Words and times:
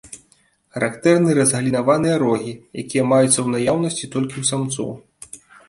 Характэрны 0.77 1.35
разгалінаваныя 1.39 2.15
рогі, 2.25 2.53
якія 2.85 3.03
маюцца 3.13 3.35
ў 3.41 3.47
наяўнасці 3.59 4.13
толькі 4.17 4.35
ў 4.41 4.45
самцоў. 4.55 4.91